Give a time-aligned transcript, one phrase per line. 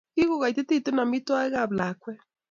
[0.13, 2.13] Kikoitititun omitwogikab lakwe